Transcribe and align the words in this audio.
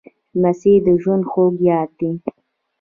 لمسی 0.41 0.73
د 0.85 0.87
ژوند 1.01 1.23
خوږ 1.31 1.53
یاد 1.69 1.89
دی. 1.99 2.09